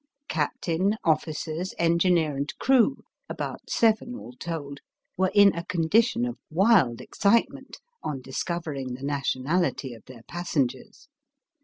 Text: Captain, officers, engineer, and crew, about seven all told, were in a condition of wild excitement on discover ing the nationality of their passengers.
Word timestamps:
Captain, 0.29 0.95
officers, 1.03 1.75
engineer, 1.77 2.35
and 2.35 2.57
crew, 2.57 3.03
about 3.29 3.69
seven 3.69 4.15
all 4.15 4.33
told, 4.39 4.79
were 5.15 5.29
in 5.35 5.53
a 5.53 5.63
condition 5.63 6.25
of 6.25 6.39
wild 6.49 6.99
excitement 6.99 7.77
on 8.01 8.19
discover 8.19 8.73
ing 8.73 8.95
the 8.95 9.03
nationality 9.03 9.93
of 9.93 10.03
their 10.05 10.23
passengers. 10.23 11.07